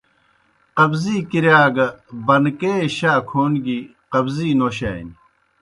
قبضی 0.77 1.15
کِرِیا 1.29 1.63
گہ 1.75 1.87
بنکے 2.25 2.73
شائے 2.95 3.21
کھون 3.29 3.51
گیْ 3.63 3.79
قبضی 4.13 4.49
نوشانیْ۔ 4.59 5.15